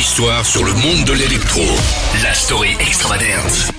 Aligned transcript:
histoire 0.00 0.46
sur 0.46 0.64
le 0.64 0.72
monde 0.72 1.04
de 1.06 1.12
l'électro. 1.12 1.60
La 2.22 2.32
story 2.32 2.70
extravagance. 2.80 3.70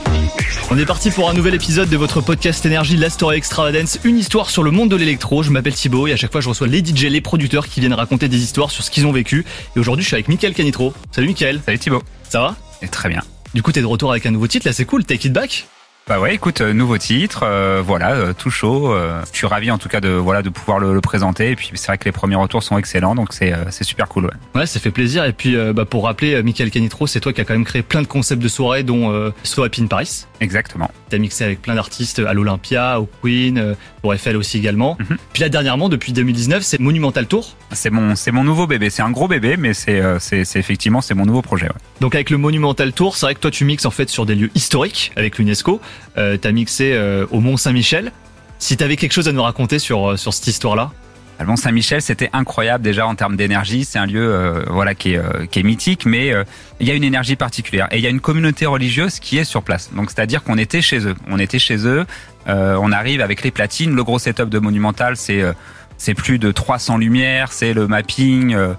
On 0.69 0.77
est 0.77 0.85
parti 0.85 1.09
pour 1.09 1.27
un 1.27 1.33
nouvel 1.33 1.55
épisode 1.55 1.89
de 1.89 1.97
votre 1.97 2.21
podcast 2.21 2.63
énergie 2.63 2.95
La 2.95 3.09
Story 3.09 3.37
Extravagance, 3.37 3.97
une 4.03 4.19
histoire 4.19 4.51
sur 4.51 4.61
le 4.61 4.69
monde 4.69 4.89
de 4.89 4.95
l'électro. 4.95 5.41
Je 5.41 5.49
m'appelle 5.49 5.73
Thibaut 5.73 6.05
et 6.05 6.13
à 6.13 6.17
chaque 6.17 6.31
fois 6.31 6.39
je 6.39 6.47
reçois 6.47 6.67
les 6.67 6.85
DJ, 6.85 7.05
les 7.05 7.21
producteurs 7.21 7.67
qui 7.67 7.79
viennent 7.79 7.95
raconter 7.95 8.27
des 8.27 8.37
histoires 8.37 8.69
sur 8.69 8.83
ce 8.83 8.91
qu'ils 8.91 9.07
ont 9.07 9.11
vécu. 9.11 9.45
Et 9.75 9.79
aujourd'hui 9.79 10.03
je 10.03 10.09
suis 10.09 10.15
avec 10.15 10.27
Mickaël 10.27 10.53
Canitro. 10.53 10.93
Salut 11.11 11.25
Mickaël. 11.25 11.59
Salut 11.65 11.79
Thibaut. 11.79 12.03
Ça 12.29 12.39
va? 12.41 12.55
Et 12.83 12.87
très 12.87 13.09
bien. 13.09 13.23
Du 13.55 13.63
coup 13.63 13.71
t'es 13.71 13.81
de 13.81 13.87
retour 13.87 14.11
avec 14.11 14.27
un 14.27 14.31
nouveau 14.31 14.45
titre 14.45 14.67
là, 14.67 14.73
c'est 14.73 14.85
cool, 14.85 15.03
Take 15.03 15.27
It 15.27 15.33
Back 15.33 15.65
Bah 16.07 16.19
ouais, 16.19 16.33
écoute, 16.33 16.61
euh, 16.61 16.73
nouveau 16.73 16.97
titre, 16.97 17.43
euh, 17.43 17.81
voilà, 17.85 18.13
euh, 18.13 18.33
tout 18.33 18.49
chaud. 18.49 18.91
euh, 18.91 19.21
je 19.31 19.37
suis 19.37 19.47
ravi 19.47 19.69
en 19.71 19.77
tout 19.77 19.87
cas 19.87 20.01
de 20.01 20.09
voilà 20.09 20.41
de 20.41 20.49
pouvoir 20.49 20.79
le, 20.79 20.99
présenter. 20.99 21.51
Et 21.51 21.55
puis 21.55 21.71
c'est 21.75 21.87
vrai 21.87 21.97
que 21.97 22.05
les 22.05 22.11
premiers 22.11 22.35
retours 22.35 22.63
sont 22.63 22.77
excellents, 22.77 23.15
donc 23.15 23.33
c'est 23.33 23.53
euh, 23.53 23.65
c'est 23.69 23.83
super 23.83 24.07
cool. 24.07 24.25
Ouais. 24.25 24.31
Ouais, 24.61 24.65
ça 24.65 24.79
fait 24.79 24.91
plaisir. 24.91 25.25
Et 25.25 25.33
puis 25.33 25.55
bah, 25.73 25.85
pour 25.85 26.05
rappeler, 26.05 26.41
Mickaël 26.43 26.71
Canitro, 26.71 27.07
c'est 27.07 27.19
toi 27.19 27.33
qui 27.33 27.41
as 27.41 27.45
quand 27.45 27.53
même 27.53 27.65
créé 27.65 27.83
plein 27.83 28.01
de 28.01 28.07
concepts 28.07 28.41
de 28.41 28.47
soirée, 28.47 28.83
dont 28.83 29.31
So 29.43 29.63
Happy 29.63 29.83
in 29.83 29.87
Paris. 29.87 30.25
Exactement. 30.41 30.89
T'as 31.09 31.19
mixé 31.19 31.43
avec 31.43 31.61
plein 31.61 31.75
d'artistes 31.75 32.19
à 32.19 32.33
l'Olympia, 32.33 32.99
au 32.99 33.07
Queen, 33.21 33.59
euh, 33.59 33.75
au 34.01 34.11
Eiffel 34.11 34.35
aussi 34.35 34.57
également. 34.57 34.97
Mhm. 34.99 35.17
Puis 35.33 35.41
là 35.41 35.49
dernièrement, 35.49 35.87
depuis 35.87 36.13
2019, 36.13 36.63
c'est 36.63 36.79
Monumental 36.79 37.27
Tour. 37.27 37.55
C'est 37.71 37.91
mon 37.91 38.15
c'est 38.15 38.31
mon 38.31 38.43
nouveau 38.43 38.65
bébé. 38.65 38.89
C'est 38.89 39.03
un 39.03 39.11
gros 39.11 39.27
bébé, 39.27 39.55
mais 39.55 39.75
c'est 39.75 40.01
euh, 40.01 40.17
c'est 40.19 40.41
effectivement 40.55 40.99
c'est 40.99 41.13
mon 41.13 41.25
nouveau 41.27 41.43
projet. 41.43 41.67
Ouais. 41.67 41.75
Donc 42.01 42.15
avec 42.15 42.31
le 42.31 42.37
Monumental 42.37 42.91
Tour, 42.91 43.15
c'est 43.15 43.27
vrai 43.27 43.35
que 43.35 43.39
toi 43.39 43.51
tu 43.51 43.65
mixes 43.65 43.85
en 43.85 43.91
fait 43.91 44.09
sur 44.09 44.25
des 44.25 44.33
lieux 44.33 44.49
historiques 44.55 45.11
avec 45.15 45.37
l'UNESCO. 45.37 45.79
Euh, 46.17 46.37
T'as 46.37 46.51
mixé 46.51 46.93
euh, 46.93 47.27
au 47.29 47.39
Mont 47.39 47.55
Saint-Michel. 47.55 48.11
Si 48.57 48.77
t'avais 48.77 48.95
quelque 48.95 49.13
chose 49.13 49.27
à 49.27 49.31
nous 49.31 49.43
raconter 49.43 49.77
sur 49.77 50.17
sur 50.17 50.33
cette 50.33 50.47
histoire-là. 50.47 50.91
Le 51.39 51.47
Mont 51.47 51.55
Saint-Michel, 51.55 52.03
c'était 52.03 52.29
incroyable 52.33 52.83
déjà 52.83 53.07
en 53.07 53.15
termes 53.15 53.35
d'énergie. 53.35 53.83
C'est 53.83 53.97
un 53.97 54.05
lieu 54.05 54.21
euh, 54.31 54.63
voilà 54.69 54.93
qui 54.93 55.13
est, 55.13 55.17
euh, 55.17 55.47
qui 55.49 55.59
est 55.59 55.63
mythique, 55.63 56.05
mais 56.05 56.31
euh, 56.31 56.43
il 56.79 56.87
y 56.87 56.91
a 56.91 56.93
une 56.93 57.03
énergie 57.03 57.35
particulière 57.35 57.87
et 57.91 57.97
il 57.97 58.03
y 58.03 58.07
a 58.07 58.11
une 58.11 58.19
communauté 58.19 58.67
religieuse 58.67 59.19
qui 59.19 59.39
est 59.39 59.43
sur 59.43 59.63
place. 59.63 59.89
Donc 59.95 60.11
c'est-à-dire 60.11 60.43
qu'on 60.43 60.59
était 60.59 60.81
chez 60.83 60.99
eux. 61.07 61.15
On 61.27 61.39
était 61.39 61.57
chez 61.57 61.87
eux. 61.87 62.05
Euh, 62.47 62.77
on 62.79 62.91
arrive 62.91 63.21
avec 63.21 63.41
les 63.43 63.49
platines. 63.49 63.95
Le 63.95 64.03
gros 64.03 64.19
setup 64.19 64.49
de 64.49 64.59
Monumental, 64.59 65.17
c'est 65.17 65.41
euh, 65.41 65.53
c'est 65.97 66.13
plus 66.13 66.37
de 66.37 66.51
300 66.51 66.97
lumières, 66.99 67.51
c'est 67.51 67.73
le 67.73 67.87
mapping. 67.87 68.53
euh, 68.53 68.73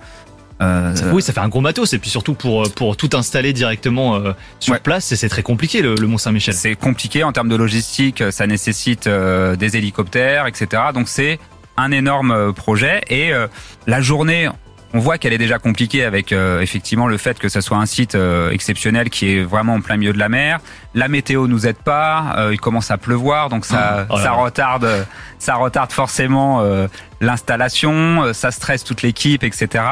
euh, 0.61 0.95
Oui, 1.13 1.21
ça 1.23 1.33
fait 1.33 1.41
un 1.41 1.49
gros 1.49 1.61
matos 1.61 1.93
et 1.95 1.99
puis 1.99 2.11
surtout 2.11 2.35
pour 2.35 2.71
pour 2.75 2.97
tout 2.97 3.11
installer 3.15 3.53
directement 3.53 4.15
euh, 4.15 4.33
sur 4.61 4.75
Ouais. 4.75 4.79
place, 4.81 5.05
c'est- 5.07 5.17
c'est 5.17 5.29
très 5.29 5.43
compliqué 5.43 5.83
le, 5.83 5.97
le 5.97 6.07
Mont 6.07 6.19
Saint-Michel. 6.19 6.55
C'est 6.55 6.77
compliqué 6.77 7.25
en 7.25 7.33
termes 7.33 7.49
de 7.49 7.57
logistique, 7.57 8.23
ça 8.31 8.47
nécessite 8.47 9.09
euh, 9.09 9.57
des 9.57 9.77
hélicoptères, 9.77 10.47
etc. 10.47 10.81
Donc 10.95 11.09
c'est 11.09 11.41
un 11.77 11.91
énorme 11.93 12.31
euh, 12.33 12.53
projet 12.53 13.03
et 13.09 13.33
euh, 13.33 13.47
la 13.87 14.01
journée. 14.01 14.49
On 14.95 14.99
voit 14.99 15.17
qu'elle 15.17 15.33
est 15.33 15.39
déjà 15.39 15.59
compliquée 15.59 16.05
avec 16.05 16.33
euh, 16.33 16.61
effectivement 16.61 17.09
le 17.09 17.17
fait 17.17 17.39
que 17.39 17.49
ce 17.49 17.63
soit 17.63 17.79
un 17.79 17.87
site 17.87 18.15
euh, 18.15 18.51
exceptionnel 18.51 19.09
qui 19.09 19.35
est 19.35 19.43
vraiment 19.43 19.73
en 19.75 19.81
plein 19.81 19.97
milieu 19.97 20.13
de 20.13 20.19
la 20.19 20.29
mer. 20.29 20.61
La 20.93 21.09
météo 21.09 21.47
nous 21.47 21.67
aide 21.67 21.79
pas, 21.79 22.35
euh, 22.37 22.53
il 22.53 22.61
commence 22.61 22.91
à 22.91 22.99
pleuvoir 22.99 23.49
donc 23.49 23.65
ça 23.65 24.07
Oh 24.11 24.19
là 24.19 24.23
ça 24.23 24.33
retarde 24.33 25.07
ça 25.39 25.55
retarde 25.55 25.93
forcément 25.93 26.61
euh, 26.61 26.89
l'installation, 27.23 28.35
ça 28.35 28.51
stresse 28.51 28.85
toute 28.85 29.01
l'équipe, 29.01 29.45
etc. 29.45 29.83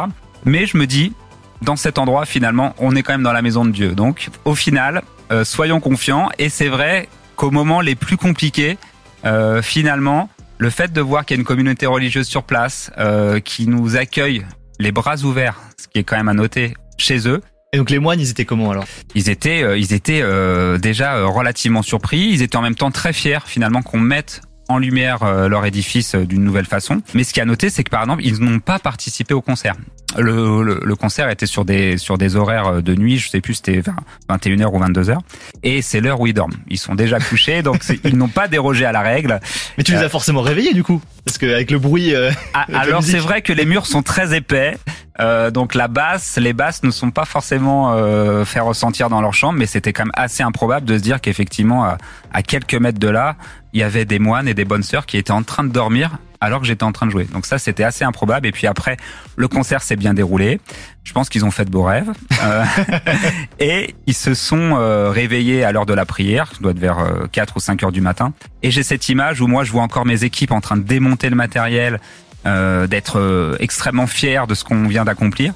Mais 0.45 0.67
je 0.67 0.77
me 0.77 0.87
dis 0.87 1.15
dans 1.63 1.77
cet 1.77 1.97
endroit 1.97 2.27
finalement 2.27 2.75
on 2.79 2.95
est 2.95 3.03
quand 3.03 3.15
même 3.15 3.23
dans 3.23 3.33
la 3.33 3.43
maison 3.43 3.65
de 3.65 3.71
Dieu. 3.71 3.93
Donc 3.95 4.29
au 4.45 4.55
final 4.55 5.03
euh, 5.33 5.45
soyons 5.45 5.81
confiants 5.81 6.29
et 6.39 6.51
c'est 6.51 6.69
vrai 6.69 7.09
qu'au 7.37 7.51
moment 7.51 7.81
les 7.81 7.95
plus 7.95 8.19
compliqués 8.19 8.77
euh, 9.25 9.63
finalement 9.63 10.29
le 10.61 10.69
fait 10.69 10.93
de 10.93 11.01
voir 11.01 11.25
qu'il 11.25 11.37
y 11.37 11.39
a 11.39 11.41
une 11.41 11.47
communauté 11.47 11.87
religieuse 11.87 12.29
sur 12.29 12.45
place 12.45 12.91
euh, 12.99 13.41
qui 13.41 13.67
nous 13.67 13.97
accueille 13.97 14.45
les 14.79 14.93
bras 14.93 15.17
ouverts, 15.25 15.59
ce 15.81 15.89
qui 15.89 15.99
est 15.99 16.05
quand 16.05 16.19
même 16.19 16.29
à 16.29 16.35
noter 16.35 16.75
chez 16.99 17.27
eux. 17.27 17.41
Et 17.73 17.79
donc 17.79 17.89
les 17.89 17.99
moines, 17.99 18.21
ils 18.21 18.31
étaient 18.31 18.45
comment 18.45 18.71
alors? 18.71 18.85
Ils 19.15 19.31
étaient, 19.31 19.63
euh, 19.63 19.79
ils 19.79 19.95
étaient 19.95 20.21
euh, 20.23 20.77
déjà 20.77 21.17
euh, 21.17 21.27
relativement 21.27 21.81
surpris. 21.81 22.29
Ils 22.31 22.43
étaient 22.43 22.57
en 22.57 22.63
même 22.63 22.75
temps 22.75 22.91
très 22.91 23.15
fiers 23.15 23.39
finalement 23.47 23.81
qu'on 23.81 24.01
mette 24.01 24.43
en 24.71 24.79
lumière 24.79 25.23
euh, 25.23 25.49
leur 25.49 25.67
édifice 25.67 26.15
euh, 26.15 26.25
d'une 26.25 26.43
nouvelle 26.45 26.67
façon. 26.67 27.03
Mais 27.15 27.25
ce 27.25 27.33
qui 27.33 27.41
a 27.41 27.45
noté, 27.45 27.71
c'est 27.71 27.85
que 27.85 27.91
par 27.91 28.03
exemple, 28.03 28.23
ils 28.25 28.39
n'ont 28.41 28.61
pas 28.61 28.79
participé 28.79 29.35
au 29.35 29.41
concert. 29.43 29.75
Le, 30.19 30.65
le, 30.65 30.81
le 30.85 30.97
concert 30.97 31.31
était 31.31 31.47
sur 31.47 31.65
des 31.65 31.97
sur 31.97 32.19
des 32.19 32.35
horaires 32.35 32.67
euh, 32.67 32.81
de 32.81 32.95
nuit, 32.97 33.19
je 33.19 33.29
sais 33.29 33.41
plus, 33.41 33.55
c'était 33.55 33.81
vers 33.81 33.95
21h 34.29 34.67
ou 34.73 34.81
22h, 34.81 35.19
et 35.63 35.83
c'est 35.83 36.01
l'heure 36.01 36.21
où 36.21 36.27
ils 36.27 36.35
dorment. 36.35 36.57
Ils 36.69 36.79
sont 36.79 36.97
déjà 36.97 37.21
couchés, 37.21 37.63
donc 37.63 37.81
ils 38.05 38.17
n'ont 38.17 38.27
pas 38.29 38.49
dérogé 38.49 38.85
à 38.85 38.91
la 38.93 39.03
règle. 39.03 39.39
Mais 39.79 39.85
tu 39.85 39.93
les 39.93 39.99
as 39.99 40.09
forcément 40.09 40.41
réveillés 40.43 40.75
du 40.75 40.83
coup, 40.83 41.01
parce 41.25 41.39
que 41.39 41.47
avec 41.47 41.71
le 41.71 41.79
bruit. 41.79 42.13
euh, 42.15 42.33
Ah, 42.55 42.67
alors 42.75 43.05
c'est 43.05 43.19
vrai 43.19 43.41
que 43.43 43.53
les 43.53 43.65
murs 43.67 43.87
sont 43.87 44.03
très 44.03 44.35
épais, 44.37 44.77
euh, 45.21 45.51
donc 45.51 45.75
la 45.75 45.89
basse, 45.89 46.39
les 46.39 46.53
basses 46.53 46.83
ne 46.83 46.91
sont 46.91 47.11
pas 47.11 47.25
forcément 47.25 47.93
euh, 47.93 48.45
fait 48.45 48.61
ressentir 48.61 49.09
dans 49.09 49.21
leur 49.21 49.35
chambre, 49.35 49.59
mais 49.59 49.67
c'était 49.67 49.93
quand 49.93 50.05
même 50.05 50.13
assez 50.15 50.43
improbable 50.43 50.87
de 50.87 50.97
se 50.97 51.03
dire 51.03 51.21
qu'effectivement 51.21 51.85
à, 51.85 51.99
à 52.33 52.43
quelques 52.43 52.75
mètres 52.75 52.99
de 52.99 53.09
là, 53.09 53.37
il 53.73 53.81
y 53.81 53.83
avait 53.83 54.05
des 54.05 54.19
moines 54.19 54.49
et 54.49 54.55
des 54.55 54.65
bonnes 54.65 54.83
sœurs 54.83 55.07
qui 55.07 55.17
étaient 55.17 55.31
en 55.31 55.43
train 55.43 55.65
de 55.65 55.71
dormir 55.71 56.19
alors 56.41 56.61
que 56.61 56.67
j'étais 56.67 56.85
en 56.85 56.93
train 56.93 57.07
de 57.07 57.11
jouer. 57.11 57.25
Donc 57.25 57.47
ça 57.47 57.59
c'était 57.59 57.85
assez 57.85 58.05
improbable. 58.05 58.47
Et 58.47 58.53
puis 58.53 58.67
après, 58.67 58.97
le 59.37 59.47
concert 59.47 59.83
s'est 59.83 59.97
bien 59.97 60.15
déroulé. 60.15 60.61
Je 61.05 61.13
pense 61.13 61.29
qu'ils 61.29 61.45
ont 61.45 61.51
fait 61.51 61.65
de 61.65 61.71
beaux 61.71 61.83
rêves 61.83 62.11
Euh, 62.43 62.65
et 63.59 63.95
ils 64.07 64.15
se 64.15 64.35
sont 64.35 64.77
euh, 64.79 65.11
réveillés 65.11 65.65
à 65.65 65.73
l'heure 65.73 65.87
de 65.87 65.93
la 65.93 66.07
prière, 66.07 66.51
ça 66.53 66.59
doit 66.61 66.71
être 66.71 66.79
vers 66.79 66.99
euh, 66.99 67.27
4 67.31 67.57
ou 67.57 67.61
5 67.61 67.83
heures 67.83 67.93
du 67.93 68.01
matin. 68.01 68.33
Et 68.63 68.71
j'ai 68.71 68.83
cette 68.83 69.09
image 69.09 69.41
où 69.41 69.47
moi 69.47 69.65
je 69.65 69.73
vois 69.73 69.83
encore 69.83 70.07
mes 70.07 70.25
équipes 70.25 70.53
en 70.53 70.61
train 70.61 70.77
de 70.77 70.83
démonter 70.83 71.29
le 71.29 71.37
matériel 71.37 72.01
euh, 72.47 72.87
d'être 72.87 73.19
euh, 73.19 73.57
extrêmement 73.61 74.07
fier 74.07 74.47
de 74.47 74.55
ce 74.55 74.65
qu'on 74.65 74.87
vient 74.89 75.05
d'accomplir 75.05 75.53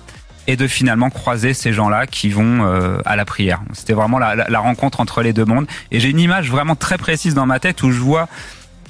et 0.46 0.56
de 0.56 0.66
finalement 0.66 1.08
croiser 1.08 1.54
ces 1.54 1.72
gens-là 1.72 2.06
qui 2.06 2.28
vont 2.28 2.64
euh, 2.66 2.98
à 3.06 3.16
la 3.16 3.24
prière. 3.24 3.60
C'était 3.72 3.94
vraiment 3.94 4.18
la, 4.18 4.34
la- 4.34 4.48
la 4.50 4.58
rencontre 4.58 5.00
entre 5.00 5.22
les 5.22 5.32
deux 5.32 5.46
mondes. 5.46 5.66
Et 5.90 6.00
j'ai 6.00 6.10
une 6.10 6.20
image 6.20 6.50
vraiment 6.50 6.76
très 6.76 6.98
précise 6.98 7.32
dans 7.34 7.46
ma 7.46 7.58
tête 7.60 7.82
où 7.82 7.90
je 7.90 7.98
vois 7.98 8.28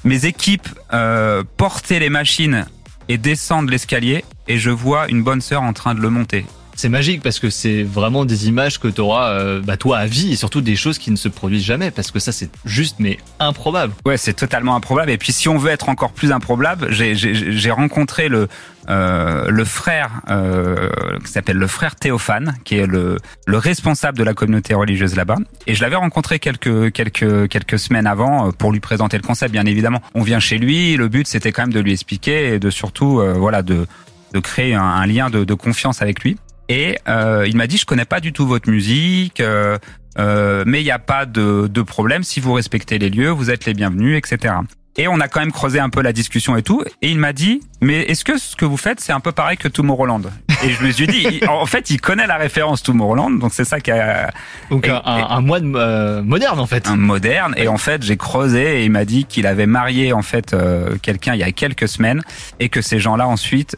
mes 0.03 0.27
équipes 0.27 0.69
euh, 0.93 1.44
porter 1.56 2.00
les 2.00 2.10
machines 2.10 2.66
et 3.09 3.19
descendre 3.19 3.71
l'escalier 3.71 4.25
et 4.49 4.59
je 4.59 4.71
vois 4.71 5.09
une 5.09 5.22
bonne 5.22 5.41
sœur 5.41 5.62
en 5.62 5.72
train 5.72 5.94
de 5.94 6.00
le 6.00 6.11
monter. 6.11 6.44
C'est 6.76 6.88
magique 6.88 7.22
parce 7.22 7.38
que 7.38 7.50
c'est 7.50 7.82
vraiment 7.82 8.24
des 8.24 8.48
images 8.48 8.78
que 8.80 8.88
tu 8.88 9.00
auras, 9.00 9.60
bah, 9.60 9.76
toi, 9.76 9.98
à 9.98 10.06
vie 10.06 10.32
et 10.32 10.36
surtout 10.36 10.60
des 10.60 10.76
choses 10.76 10.98
qui 10.98 11.10
ne 11.10 11.16
se 11.16 11.28
produisent 11.28 11.64
jamais 11.64 11.90
parce 11.90 12.10
que 12.10 12.18
ça, 12.18 12.32
c'est 12.32 12.50
juste 12.64 12.96
mais 12.98 13.18
improbable. 13.38 13.92
Ouais, 14.04 14.16
c'est 14.16 14.34
totalement 14.34 14.74
improbable. 14.76 15.10
Et 15.10 15.18
puis, 15.18 15.32
si 15.32 15.48
on 15.48 15.58
veut 15.58 15.70
être 15.70 15.88
encore 15.88 16.12
plus 16.12 16.32
improbable, 16.32 16.88
j'ai 16.90 17.70
rencontré 17.70 18.28
le 18.28 18.48
euh, 18.90 19.48
le 19.48 19.64
frère 19.64 20.20
euh, 20.28 20.90
qui 21.24 21.32
s'appelle 21.32 21.56
le 21.56 21.66
frère 21.66 21.96
Théophane, 21.96 22.56
qui 22.64 22.76
est 22.76 22.86
le 22.86 23.16
le 23.46 23.56
responsable 23.56 24.18
de 24.18 24.24
la 24.24 24.34
communauté 24.34 24.74
religieuse 24.74 25.16
là-bas. 25.16 25.36
Et 25.66 25.74
je 25.74 25.82
l'avais 25.82 25.96
rencontré 25.96 26.38
quelques 26.38 26.92
quelques 26.92 27.48
quelques 27.48 27.78
semaines 27.78 28.06
avant 28.06 28.48
euh, 28.48 28.50
pour 28.50 28.72
lui 28.72 28.80
présenter 28.80 29.16
le 29.16 29.22
concept. 29.22 29.52
Bien 29.52 29.64
évidemment, 29.64 30.02
on 30.14 30.22
vient 30.22 30.40
chez 30.40 30.58
lui. 30.58 30.96
Le 30.96 31.08
but, 31.08 31.26
c'était 31.26 31.52
quand 31.52 31.62
même 31.62 31.72
de 31.72 31.80
lui 31.80 31.92
expliquer 31.92 32.54
et 32.54 32.58
de 32.58 32.70
surtout, 32.70 33.20
euh, 33.20 33.32
voilà, 33.32 33.62
de 33.62 33.86
de 34.34 34.40
créer 34.40 34.74
un, 34.74 34.82
un 34.82 35.06
lien 35.06 35.30
de, 35.30 35.44
de 35.44 35.54
confiance 35.54 36.02
avec 36.02 36.22
lui. 36.22 36.36
Et 36.69 36.98
euh, 37.08 37.44
il 37.48 37.56
m'a 37.56 37.66
dit, 37.66 37.76
je 37.76 37.86
connais 37.86 38.04
pas 38.04 38.20
du 38.20 38.32
tout 38.32 38.47
votre 38.47 38.70
musique. 38.70 39.41
euh, 39.41 39.78
euh, 40.19 40.62
mais 40.66 40.80
il 40.80 40.84
n'y 40.84 40.91
a 40.92 40.98
pas 41.00 41.26
de, 41.26 41.66
de 41.66 41.82
problème. 41.82 42.22
Si 42.22 42.38
vous 42.41 42.52
respectez 42.52 42.98
les 42.98 43.10
lieux, 43.10 43.30
vous 43.30 43.50
êtes 43.50 43.66
les 43.66 43.75
bienvenus, 43.75 44.16
etc. 44.16 44.54
Et 44.97 45.08
on 45.08 45.19
a 45.19 45.26
quand 45.26 45.41
même 45.41 45.50
creusé 45.50 45.80
un 45.80 45.88
peu 45.91 46.02
la 46.02 46.12
discussion 46.12 46.56
et 46.56 46.62
tout. 46.62 46.84
Et 47.02 47.10
il 47.10 47.19
m'a 47.19 47.32
dit, 47.32 47.58
mais 47.80 48.02
est-ce 48.02 48.25
que 48.25 48.38
ce 48.38 48.54
que 48.54 48.64
vous 48.64 48.76
faites, 48.76 49.00
c'est 49.00 49.12
un 49.12 49.19
peu 49.19 49.32
pareil 49.32 49.56
que 49.56 49.66
Tomorrowland? 49.66 50.22
Et 50.62 50.70
je 50.70 50.84
me 50.84 50.92
suis 50.92 51.08
dit, 51.08 51.26
il- 51.42 51.48
en 51.48 51.66
fait, 51.66 51.91
il 51.91 52.00
connaît 52.00 52.28
la 52.28 52.36
référence 52.36 52.84
Tomorrowland, 52.84 53.41
donc 53.41 53.50
c'est 53.52 53.64
ça 53.64 53.81
qui 53.81 53.91
a 53.91 54.31
Donc 54.70 54.86
Et- 54.86 54.91
un, 54.91 55.02
un, 55.04 55.26
un 55.31 55.41
moine 55.41 55.75
euh, 55.75 56.22
moderne 56.22 56.60
en 56.60 56.66
fait. 56.66 56.86
un 56.86 56.94
moderne. 56.96 57.54
Et 57.56 57.66
en 57.66 57.76
fait, 57.76 58.04
j'ai 58.04 58.16
creusé 58.16 58.82
et 58.82 58.84
il 58.84 58.92
m'a 58.92 59.04
dit 59.04 59.25
qu'il 59.25 59.48
avait 59.48 59.66
marié 59.66 60.12
en 60.12 60.22
fait 60.22 60.54
euh, 60.54 60.94
quelqu'un 61.02 61.34
il 61.34 61.41
y 61.41 61.42
a 61.44 61.50
quelques 61.50 61.88
semaines 61.88 62.22
et 62.60 62.69
que 62.69 62.81
ces 62.81 63.00
gens-là 63.00 63.26
ensuite 63.26 63.75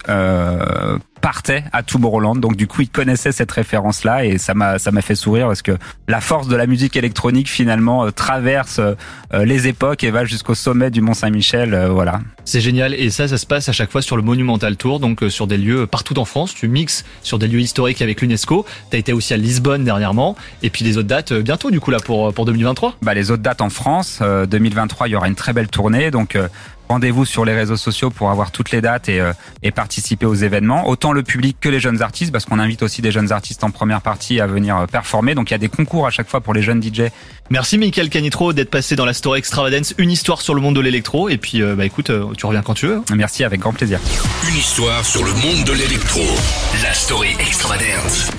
partaient 1.21 1.65
à 1.73 1.83
Tomorrowland. 1.83 2.37
Donc 2.37 2.57
du 2.57 2.67
coup, 2.67 2.83
il 2.83 2.89
connaissait 2.89 3.33
cette 3.33 3.51
référence-là 3.51 4.25
et 4.25 4.39
ça 4.39 4.55
m'a 4.55 4.79
ça 4.79 4.91
m'a 4.91 5.03
fait 5.03 5.15
sourire 5.15 5.47
parce 5.47 5.63
que 5.63 5.77
la 6.09 6.21
force 6.21 6.49
de 6.49 6.57
la 6.57 6.67
musique 6.67 6.97
électronique 6.97 7.49
finalement 7.49 8.07
euh, 8.07 8.11
traverse 8.11 8.79
euh, 8.79 8.95
les 9.45 9.69
époques 9.69 10.05
et 10.05 10.11
va 10.11 10.25
jusqu'au 10.25 10.55
sommet 10.55 10.91
du 10.91 11.01
Mont 11.01 11.15
Saint-Michel. 11.15 11.75
euh, 11.75 11.89
voilà. 11.89 12.21
C'est 12.45 12.61
génial 12.61 12.95
et 12.95 13.11
ça, 13.11 13.29
ça 13.29 13.39
se 13.39 13.47
passe 13.47 13.69
à 13.69 13.73
chaque 13.73 13.91
fois 13.91 14.03
sur 14.03 14.17
le 14.17 14.23
Monumental 14.23 14.77
Tour, 14.77 15.01
donc 15.01 15.25
sur 15.29 15.47
des 15.47 15.59
lieux 15.59 15.87
partout 15.87 16.19
en 16.19 16.25
France. 16.25 16.55
Tu 16.55 16.69
mixes 16.69 17.05
sur 17.23 17.39
des 17.39 17.49
lieux 17.49 17.61
historiques 17.61 18.03
avec 18.03 18.21
l'UNESCO. 18.21 18.65
T'as 18.91 18.99
été 18.99 19.13
aussi 19.13 19.35
à 19.35 19.37
Lisbonne 19.37 19.85
dernièrement 19.85 20.37
et 20.63 20.71
puis 20.71 20.85
les 20.85 20.97
autres 20.99 21.09
dates 21.09 21.33
bientôt 21.33 21.71
du 21.71 21.81
coup 21.81 21.91
là 21.91 21.99
pour 21.99 22.33
pour 22.33 22.45
2023. 22.45 22.97
Bah, 23.03 23.15
les 23.15 23.31
autres 23.31 23.43
dates 23.43 23.61
en 23.61 23.71
France, 23.71 24.21
euh, 24.23 24.47
2023, 24.47 25.09
il 25.09 25.13
y 25.13 25.17
aura 25.17 25.29
une 25.29 25.35
très 25.35 25.53
belle 25.53 25.69
tournée. 25.69 26.11
Donc 26.11 26.39
rendez-vous 26.89 27.25
sur 27.25 27.45
les 27.45 27.55
réseaux 27.55 27.77
sociaux 27.77 28.11
pour 28.11 28.31
avoir 28.31 28.51
toutes 28.51 28.71
les 28.71 28.81
dates 28.81 29.09
et, 29.09 29.21
euh, 29.21 29.33
et 29.63 29.71
participer 29.71 30.27
aux 30.27 30.35
événements. 30.35 30.89
Autant 30.89 31.13
le 31.13 31.23
public 31.23 31.57
que 31.61 31.69
les 31.69 31.81
jeunes 31.81 32.03
artistes, 32.03 32.33
parce 32.33 32.45
qu'on 32.45 32.59
invite 32.59 32.83
aussi 32.83 33.03
des 33.03 33.13
jeunes 33.13 33.33
artistes 33.33 33.65
en 33.65 33.71
première 33.71 34.01
partie 34.01 34.41
à 34.41 34.47
venir 34.47 34.77
euh, 34.77 34.87
performer. 34.87 35.35
Donc 35.35 35.51
il 35.51 35.55
y 35.55 35.55
a 35.55 35.59
des 35.59 35.69
concours 35.69 36.07
à 36.07 36.11
chaque 36.11 36.29
fois 36.29 36.41
pour 36.41 36.55
les 36.55 36.63
jeunes 36.63 36.83
DJ. 36.83 37.11
Merci 37.51 37.79
Michael 37.79 38.09
Canitro 38.09 38.53
d'être 38.53 38.71
passé 38.71 38.97
dans 38.97 39.05
la 39.05 39.13
story 39.13 39.39
Extravagance, 39.39 39.95
une 39.99 40.11
histoire 40.11 40.41
sur 40.41 40.55
le 40.55 40.61
monde 40.61 40.75
de 40.75 40.81
l'électro. 40.81 41.29
Et 41.29 41.39
puis, 41.39 41.63
euh, 41.63 41.75
bah 41.77 41.85
écoute, 41.85 42.11
euh, 42.11 42.33
tu 42.37 42.47
reviens 42.47 42.63
quand 42.63 42.75
tu 42.75 42.87
veux. 42.87 43.03
Merci, 43.15 43.45
avec 43.45 43.61
grand 43.61 43.73
plaisir. 43.73 44.01
Une 44.49 44.57
histoire 44.57 45.05
sur 45.05 45.23
le 45.23 45.33
monde 45.33 45.65
de 45.65 45.73
l'électro. 45.73 46.23
La 46.83 46.93
story 46.93 47.29
extravagance. 47.39 48.31